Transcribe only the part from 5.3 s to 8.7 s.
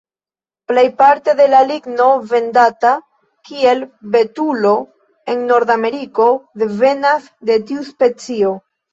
en Nordameriko devenas de tiu specio.